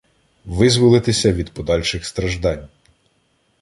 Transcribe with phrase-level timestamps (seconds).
[0.45, 2.67] Визволитися від подальших страждань.